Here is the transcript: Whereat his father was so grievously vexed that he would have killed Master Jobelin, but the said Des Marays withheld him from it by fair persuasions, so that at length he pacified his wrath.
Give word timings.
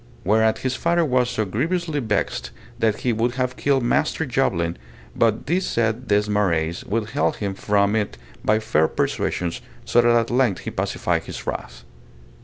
Whereat 0.23 0.57
his 0.57 0.73
father 0.75 1.05
was 1.05 1.29
so 1.29 1.45
grievously 1.45 1.99
vexed 1.99 2.49
that 2.79 3.01
he 3.01 3.13
would 3.13 3.33
have 3.35 3.55
killed 3.55 3.83
Master 3.83 4.25
Jobelin, 4.25 4.77
but 5.15 5.45
the 5.45 5.59
said 5.59 6.07
Des 6.07 6.27
Marays 6.27 6.83
withheld 6.85 7.35
him 7.35 7.53
from 7.53 7.95
it 7.95 8.17
by 8.43 8.57
fair 8.57 8.87
persuasions, 8.87 9.61
so 9.85 10.01
that 10.01 10.09
at 10.15 10.31
length 10.31 10.61
he 10.61 10.71
pacified 10.71 11.25
his 11.25 11.45
wrath. 11.45 11.83